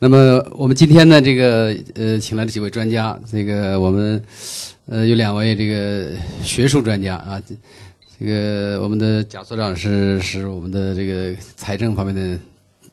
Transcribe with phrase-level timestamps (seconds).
[0.00, 4.22] 那么我们今天呢，这个呃，请来了几位专家，这个我们
[4.86, 7.42] 呃有两位这个学术专家啊，
[8.18, 12.38] 这个我们的贾所长是是我们的这个财政方面的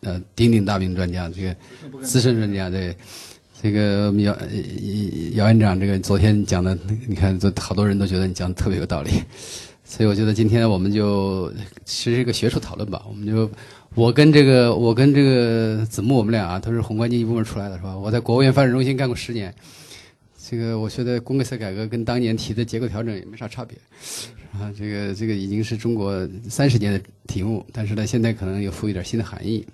[0.01, 1.55] 呃鼎鼎大名专家，这个
[2.01, 2.95] 资深专家对。
[3.61, 4.37] 这个姚
[5.33, 6.77] 姚院长，这个昨天讲的，
[7.07, 9.09] 你看，这好多人都觉得你讲的特别有道理，
[9.85, 11.49] 所以我觉得今天我们就
[11.85, 13.49] 其实一个学术讨论吧，我们就。
[13.93, 17.97] 我跟这个，我跟这个子木，我们俩啊都是宏观经济部门出来的，是吧？
[17.97, 19.55] 我在国务院发展中心干过十年，
[20.37, 23.77] 这个我觉得公共色改革跟当年提的结构调整也没啥差别，
[24.51, 29.65] 啊，这个这个已经是中国三十年的题目，但是呢，现在可能有赋予点新的含义。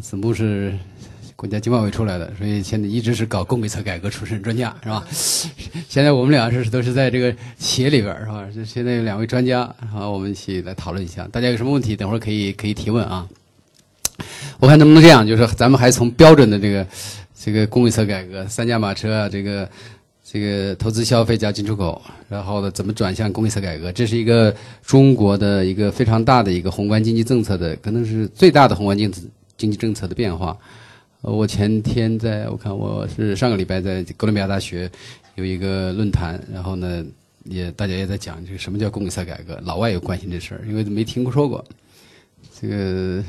[0.00, 0.76] 子木是
[1.36, 5.06] 国家经贸委出来的，所以现在一直是搞供给侧改革出身专家，是吧？
[5.86, 8.48] 现在我们俩是都是在这个企业里边，是吧？
[8.54, 13.28] 这现在有两位专家，好，我们一起来讨论一下，大家有什么问题，等会儿可以可以提问啊。
[14.58, 16.86] 我看能不能这样，就是咱们还从标准的这个
[17.38, 19.68] 这个供给侧改革，三驾马车啊，这个
[20.24, 22.00] 这个投资消费加进出口，
[22.30, 23.92] 然后呢，怎么转向供给侧改革？
[23.92, 29.28] 这是一个中国的一个非常大的一个宏观经济政策的，可能是最大的宏观经济
[29.58, 30.56] 经济政策的变化。
[31.26, 34.88] 我前天在我看我是上个礼拜在哥伦比亚大学
[35.34, 37.04] 有一个论坛，然后呢，
[37.44, 41.64] 也大家也在讲这个什么叫供给侧改革，老外也关心这事儿，因为没听说过
[42.60, 43.22] 这个。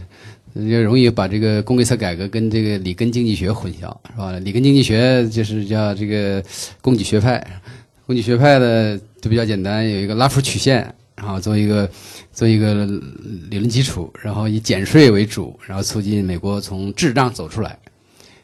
[0.53, 4.31] 也容易把这个供给侧改革跟这个里根经济学混淆，是吧？
[4.39, 6.43] 里根经济学就是叫这个
[6.81, 7.45] 供给学派，
[8.07, 11.87] 供给学派的就比较简单，有一个拉弗曲线，然后做一个
[12.31, 12.87] 做一个
[13.51, 17.77] 理论基础，然后以减税为主，然后促进美国从滞胀走出来。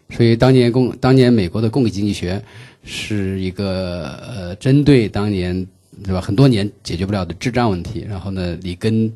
[0.10, 2.44] 所以当年供当年美国的供给经济学
[2.84, 5.66] 是一个呃针对当年
[6.04, 9.12] 对吧很多年解决不了的滞胀问题，然后呢里根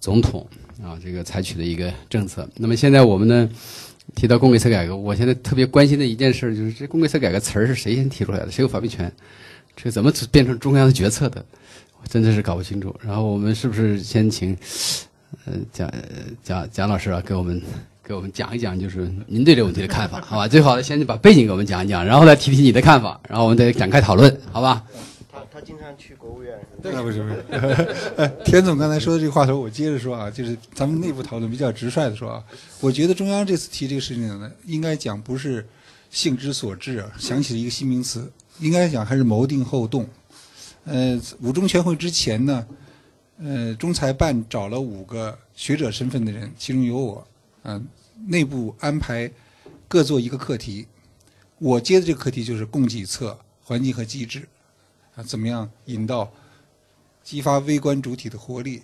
[0.00, 0.46] 总统。
[0.82, 2.48] 啊，这个采取的一个政策。
[2.56, 3.48] 那么现在我们呢，
[4.16, 8.50] 提到供给侧改革，我现在特别关心的一件事就是，这供给侧改革词儿是谁先提出来的？
[8.50, 9.12] 谁有发明权？
[9.76, 11.44] 这怎么变成中央的决策的？
[12.00, 12.92] 我真的是搞不清楚。
[13.00, 14.56] 然后我们是不是先请
[15.44, 15.88] 呃蒋
[16.42, 17.62] 蒋蒋老师啊，给我们
[18.04, 20.48] 给我们讲一讲，就是您对这个问题的看法， 好吧？
[20.48, 24.84] 最好的先把背景给我们讲一讲，然后再提提你的看法，然后我们再展开讨论，好吧？
[25.30, 28.32] 他他经常去国务院，那不是不是。
[28.44, 32.42] 田总刚才说的这个话头，我接着说啊，就是咱们内部讨论比较直率的说啊，
[32.80, 35.66] 我觉得中央这次提这个事情呢，应该讲不是
[36.10, 40.06] 性之所至，想起了一个新名词，应该讲还是谋定后动。
[40.84, 42.66] 呃，五中全会之前呢，
[43.40, 47.26] 呃，中财办找了五个学者身份的人，其中有我，
[47.64, 47.86] 嗯，
[48.26, 49.30] 内部安排
[49.88, 50.86] 各做一个课题，
[51.58, 54.48] 我接的这个课题就是供给侧环境和机制。
[55.14, 56.32] 啊，怎么样引导、
[57.22, 58.82] 激发微观主体的活力？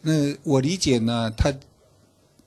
[0.00, 1.52] 那我理解呢，它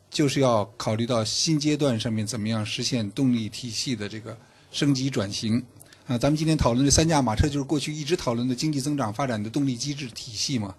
[0.09, 4.37] 就是要考虑到新阶段上面怎么样实现动力体系的这个
[4.71, 5.63] 升级转型。
[6.05, 10.75] 啊，咱们今天讨论的三驾马车，就是过去一直讨论的经济增长发展的动力机制体系嘛。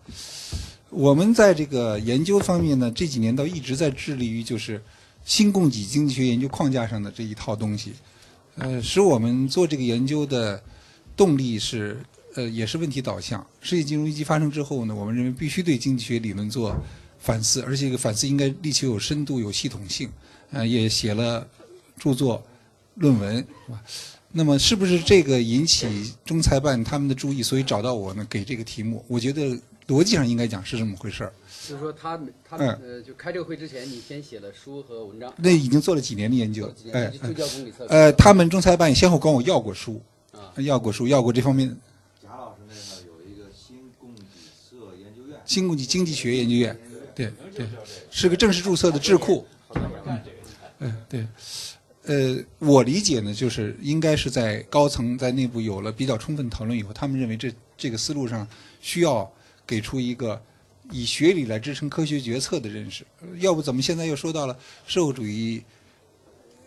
[0.91, 4.83] 我们在这个研究方面呢，这几年倒一直在致力于就是
[5.25, 7.93] 新供给经济学研究框架上的这一套东西，
[8.57, 10.63] 呃，使我们做这个研究的。
[11.17, 11.99] 动力是
[12.35, 13.43] 呃也是问题导向。
[13.63, 16.77] 世界金融危机发生之后呢，我们认为必须对经济学理论做
[17.19, 20.11] 反思，而且这个反思应该力求有深度、有系统性。
[20.51, 21.49] 呃，也写了
[21.99, 22.45] 著作、
[22.97, 23.83] 论文，是吧？
[24.33, 28.27] 那么是不是这个引起中财办他们的注意，所以找到我呢？
[28.29, 29.59] 给这个题目，我觉得
[29.89, 31.33] 逻辑上应该讲是这么回事儿。
[31.69, 35.33] 就是说，他他们呃，就开这个会之前，你先写了书和文章。
[35.37, 37.87] 那已经做了几年的研究，哎，就叫公理策。
[37.89, 40.01] 呃，他们仲裁办先后管我要过书。
[40.59, 41.69] 要过书，要过这方面。
[42.23, 46.79] 贾老师那儿有一个新供给社研究院，新供给经济学研究院，
[47.15, 47.67] 对对，
[48.11, 49.47] 是个正式注册的智库。
[50.79, 51.27] 嗯，对，
[52.05, 58.47] 呃，我理解呢，就是应该是在高层在内部有了比较充分讨论以后，他们认为这这个思路上
[58.81, 59.31] 需要
[59.67, 60.41] 给出一个
[60.91, 63.05] 以学理来支撑科学决策的认识。
[63.39, 65.63] 要不怎么现在又说到了社会主义，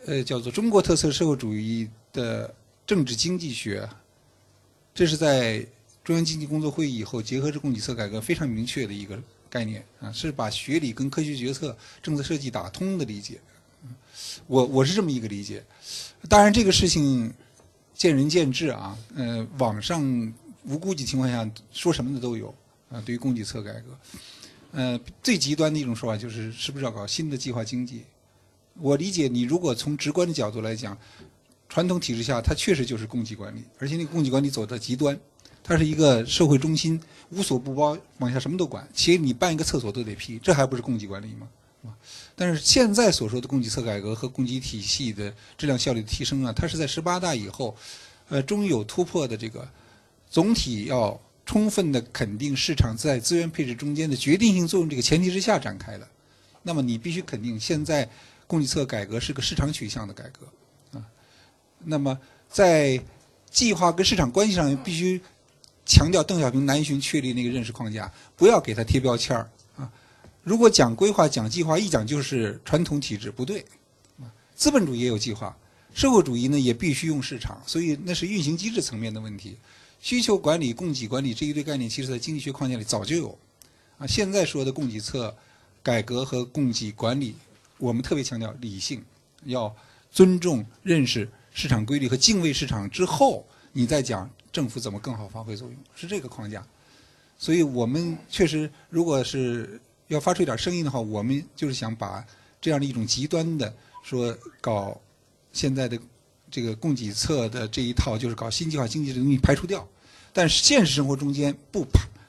[0.06, 2.54] 呃，叫做中国特色社会主义的。
[2.90, 3.88] 政治经济学，
[4.96, 5.64] 这是在
[6.04, 13.40] 中央经济工作会议以后结合着供给侧改革非常明确的一个概念啊，是把学理跟科学决策、政策设计打通的理解。
[14.48, 15.64] 我我是这么一个理解。
[16.28, 17.32] 当然，这个事情
[17.94, 18.98] 见仁见智啊。
[19.16, 20.34] 呃，网上
[20.64, 22.52] 无估计情况下说什么的都有
[22.92, 23.02] 啊。
[23.06, 23.98] 对于供给侧改革，
[24.72, 28.04] 呃，最极端的一种说法就是是不是要搞新的计划经济？
[28.76, 30.98] 我理解，你如果从直观的角度来讲。
[31.72, 35.16] 传统体制下，它确实就是供给管理，而且那个供给管理走到极端，
[35.64, 37.00] 它是一个社会中心，
[37.30, 38.90] 无所不包，往下什么都管。
[38.92, 41.48] 其实你办一个厕所都得批，这还不是供给管理吗？
[42.36, 47.78] 但是现在所说的供给侧改革和供给体系的质量效率的提升啊，它是在十八大以后，
[48.30, 49.70] 呃，终于有突破的这个
[50.28, 56.08] 总体要充分的肯定市场在资源配置中间的决定性作用这个前提之下展开的。
[56.62, 58.08] 那么你必须肯定，现在
[58.46, 60.46] 供给侧改革是个市场取向的改革
[61.00, 61.04] 啊。
[61.80, 62.16] 那么
[62.48, 63.02] 在
[63.50, 65.20] 计划跟市场关系上必须
[65.88, 69.92] 强调邓小平南巡确立那个认识框架，不要给它贴标签儿啊。
[70.44, 73.66] 如果讲规划、讲计划，一讲就是传统体制，不对。
[74.22, 75.58] 啊，资本主义也有计划，
[75.96, 79.58] 社会主义呢也必须用市场，所以那是运行机制层面的问题。
[80.00, 83.38] 需求管理、供给管理这一堆概念，其实在经济学框架里早就有。
[83.98, 85.36] 啊，现在说的供给侧
[85.84, 87.36] 改革和供给管理，
[87.78, 89.04] 我们特别强调理性，
[89.44, 89.76] 要
[90.10, 96.66] 尊重、认识市场规律和敬畏市场之后，你再讲政府怎么更好发挥作用，是这个框架。
[97.38, 102.26] 所以我们确实，如果是要发出一点声音的话，我们就是想把
[102.62, 105.00] 这样的一种极端的说搞
[105.52, 106.00] 现在的
[106.52, 109.88] 这个供给侧的这一套，就是搞新计划经济的东西排除掉。
[110.32, 111.86] 但是现实生活中间不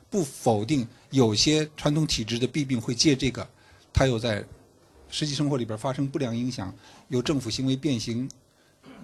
[0.09, 3.47] 不否定有些传统体制的弊病会借这个，
[3.93, 4.45] 它又在
[5.09, 6.75] 实际生活里边发生不良影响，
[7.09, 8.29] 有政府行为变形、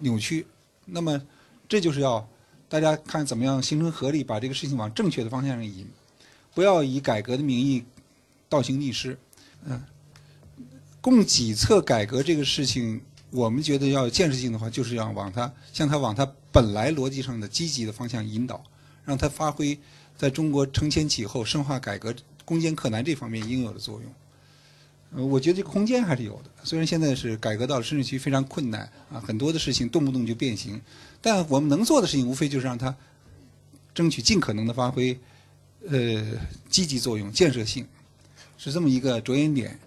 [0.00, 0.46] 扭曲。
[0.84, 1.20] 那么
[1.68, 2.26] 这就是要
[2.68, 5.86] 大家看怎么样形成合力，把这个事情往正确的方向上引，
[6.54, 7.84] 不要以改革的名义
[8.48, 9.18] 倒行逆施。
[9.64, 9.82] 嗯，
[11.00, 18.62] 供给侧改革这个事情，我们觉得要有建设性的话，就是要往它向它往它本来逻辑上的积极的方向引导，
[19.04, 19.78] 让它发挥
[20.16, 22.14] 在中国承前启后、深化改革、
[22.44, 24.12] 攻坚克难这方面应有的作用。
[25.14, 26.50] 呃，我觉得这个空间还是有的。
[26.64, 30.80] 虽然现在是改革到了深水区非常困难啊，很多的事情动不动就变形，
[31.20, 32.94] 但我们能做的事情无非就是让它
[33.94, 35.18] 争取尽可能的发挥
[35.88, 36.24] 呃
[36.68, 37.86] 积极作用、建设性，
[38.58, 39.78] 是这么一个着眼点。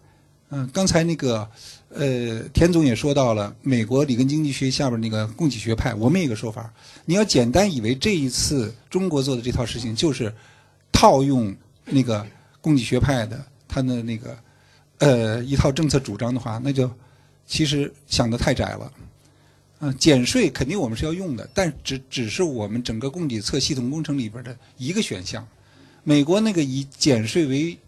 [0.49, 1.49] 嗯，刚才那个
[1.89, 6.73] 呃田总也说到了美国里根经济学下边那个供给学派，我们有个说法，
[7.05, 10.33] 你要简单以为这一次中国做的这套事情就是
[10.91, 11.55] 套用
[11.85, 12.25] 那个
[12.61, 14.37] 供给学派的他的那个。
[15.01, 16.91] 呃，一套政策主张的话，那就
[17.47, 18.91] 其实想的太窄了。
[19.79, 25.47] 嗯，减税肯定我们是要用的，但只只是我们整个供给侧系统工程里边的一个选项。
[26.03, 27.79] 美国那个以减税为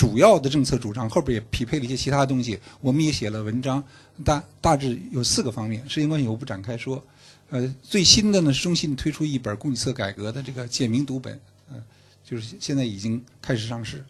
[0.00, 3.84] 主要的政策主张，后边也匹配了一些其他东西，我们也写了文章，
[4.24, 5.86] 大大致有四个方面。
[5.86, 7.04] 时间关系，我不展开说。
[7.50, 11.38] 呃，最新的呢，是中信推出一本供给侧改革的这个简明读本，
[11.70, 11.82] 嗯，
[12.24, 14.02] 就是现在已经开始上市。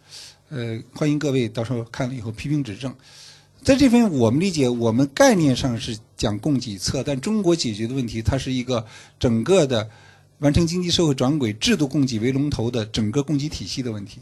[0.50, 2.94] 呃，欢迎各位到时候看了以后批评指正。
[3.60, 8.86] 在这方面，我们理解，我们概念上是讲供给侧，但中国解决的问题，它是一个
[9.18, 9.90] 整个的
[10.38, 14.20] 完成经济社会转轨、制度供给为龙头的整个供给体系的问题。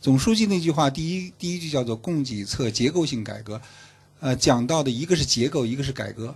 [0.00, 3.60] 总书记那句话，第一第一句叫做供给侧结构性改革，
[4.20, 6.34] 呃，讲到的一个是结构，一个是改革。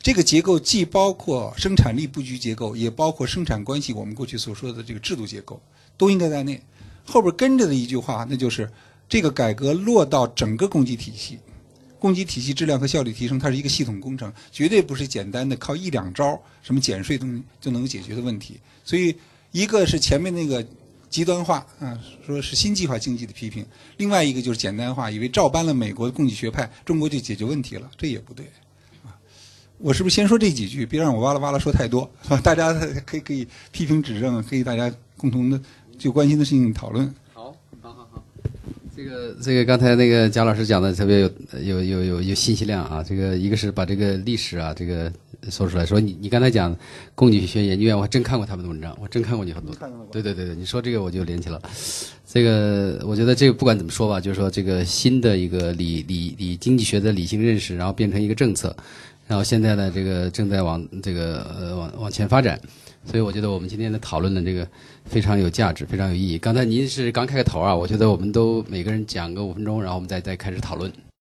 [0.00, 5.60] 这个结构既包括生产力布局结构，也包括生产关系，我们过去所说的这个制度结构，
[5.96, 6.60] 都应该在内。
[7.04, 8.70] 后边跟着的一句话，那就是
[9.08, 11.38] 这个改革落到整个供给体系，
[11.98, 18.60] 供给体系质量和效率提升，它是一个系统工程，绝对不是简单的靠一两招什么减税东西就能解决的问题。
[18.84, 19.16] 所以，
[19.50, 20.64] 一个是前面那个
[21.08, 23.64] 极端化啊，说是新计划经济的批评；
[23.96, 28.46] 另外一个就是简单化，以为照搬了美国的供给学派，中国就解决问题了，这也不对。
[29.04, 29.16] 啊，
[29.78, 32.40] 我是不是先说这几句，别让我哇啦哇啦说太多，是吧？
[32.40, 32.72] 大家
[33.04, 35.60] 可以可以批评指正，可以大家共同的。
[35.98, 37.12] 就关心的事情讨论。
[37.34, 38.24] 好，好，好，好。
[38.94, 43.02] 这个，这个刚才那个贾老师讲的特别有有有有有信息量啊。
[43.02, 45.12] 这个一个是把这个历史啊，这个
[45.50, 45.86] 说出来。
[45.86, 46.76] 说你你刚才讲
[47.14, 49.74] 供给学研究院，我还真看过他们的文章，我真看过你很多。
[50.10, 51.60] 对对对对，你说这个我就联起了。
[52.26, 58.74] 这个我觉得这个不管怎么说吧，就是说这个新的一个理理理经济学的理性认识，然后变成一个政策，
[59.26, 62.60] 然后现在呢这个正在往这个呃往往前发展。
[63.06, 64.68] 所以我觉得我们今天的讨论的这个
[65.06, 66.36] 非常有价值，非常有意义。
[66.36, 70.92] 刚才您是刚开个头啊，我觉得我们都每个人讲个五分钟，然后我们再再开始讨论。